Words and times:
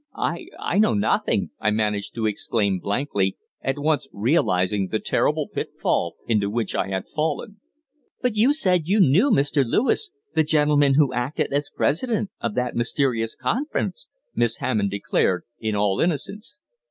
"I 0.17 0.47
I 0.59 0.79
know 0.79 0.95
nothing," 0.95 1.51
I 1.59 1.69
managed 1.69 2.15
to 2.15 2.25
exclaim 2.25 2.79
blankly, 2.79 3.37
at 3.61 3.77
once 3.77 4.07
realizing 4.11 4.87
the 4.87 4.97
terrible 4.97 5.47
pitfall 5.47 6.15
into 6.27 6.49
which 6.49 6.73
I 6.73 6.87
had 6.87 7.07
fallen. 7.07 7.59
"But 8.19 8.35
you 8.35 8.51
said 8.51 8.87
you 8.87 8.99
knew 8.99 9.29
Mr. 9.29 9.63
Lewis 9.63 10.09
the 10.33 10.41
gentleman 10.43 10.95
who 10.95 11.13
acted 11.13 11.53
as 11.53 11.69
president 11.69 12.31
of 12.41 12.55
that 12.55 12.75
mysterious 12.75 13.35
conference!" 13.35 14.07
Miss 14.33 14.55
Hammond 14.55 14.89
declared, 14.89 15.43
in 15.59 15.75
all 15.75 16.01
innocence. 16.01 16.61